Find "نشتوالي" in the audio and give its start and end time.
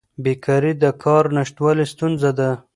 1.35-1.85